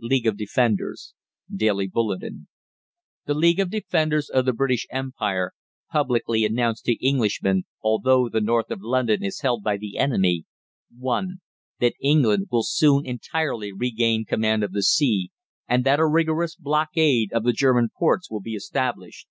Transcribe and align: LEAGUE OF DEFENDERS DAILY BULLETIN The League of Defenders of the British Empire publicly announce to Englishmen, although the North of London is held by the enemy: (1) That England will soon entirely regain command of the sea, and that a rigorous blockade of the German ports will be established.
LEAGUE 0.00 0.26
OF 0.26 0.36
DEFENDERS 0.36 1.14
DAILY 1.56 1.86
BULLETIN 1.86 2.46
The 3.24 3.32
League 3.32 3.58
of 3.58 3.70
Defenders 3.70 4.28
of 4.28 4.44
the 4.44 4.52
British 4.52 4.86
Empire 4.90 5.52
publicly 5.90 6.44
announce 6.44 6.82
to 6.82 7.02
Englishmen, 7.08 7.64
although 7.80 8.28
the 8.28 8.42
North 8.42 8.70
of 8.70 8.82
London 8.82 9.24
is 9.24 9.40
held 9.40 9.62
by 9.64 9.78
the 9.78 9.96
enemy: 9.96 10.44
(1) 10.98 11.40
That 11.80 11.94
England 12.02 12.48
will 12.50 12.64
soon 12.64 13.06
entirely 13.06 13.72
regain 13.72 14.26
command 14.26 14.62
of 14.62 14.72
the 14.72 14.82
sea, 14.82 15.30
and 15.66 15.84
that 15.84 15.98
a 15.98 16.06
rigorous 16.06 16.54
blockade 16.54 17.32
of 17.32 17.42
the 17.42 17.54
German 17.54 17.88
ports 17.98 18.30
will 18.30 18.42
be 18.42 18.52
established. 18.54 19.26